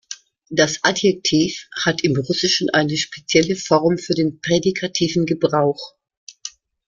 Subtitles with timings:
[0.49, 5.93] Das Adjektiv hat im Russischen eine spezielle Form für den prädikativen Gebrauch.